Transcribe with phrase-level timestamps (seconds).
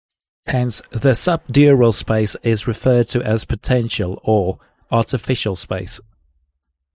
[0.47, 4.57] Hence, the subdural space is referred to as "potential" or
[4.89, 6.01] "artificial" space.